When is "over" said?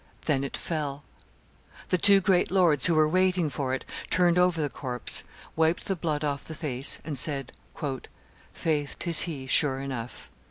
4.39-4.59